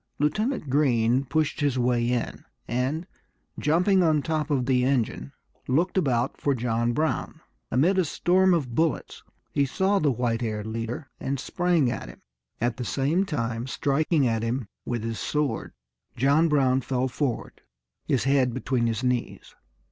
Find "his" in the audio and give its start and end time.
1.59-1.77, 15.03-15.19, 18.23-18.23, 18.87-19.03